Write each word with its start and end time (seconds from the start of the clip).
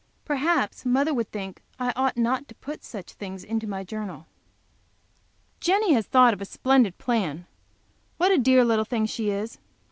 Perhaps 0.25 0.83
mother 0.83 1.13
would 1.13 1.31
think 1.31 1.61
I 1.79 1.93
ought 1.95 2.17
not 2.17 2.47
to 2.47 2.55
put 2.55 2.83
such 2.83 3.13
things 3.13 3.43
into 3.43 3.67
my 3.69 3.83
journal. 3.83 4.25
Jenny 5.59 5.93
has 5.93 6.07
thought 6.07 6.33
of 6.33 6.39
such 6.39 6.47
a 6.47 6.51
splendid 6.51 6.97
plan! 6.97 7.45
What 8.17 8.31
a 8.31 8.39
dear 8.39 8.65
little 8.65 8.83
thing 8.83 9.05
she 9.05 9.29
is! 9.29 9.59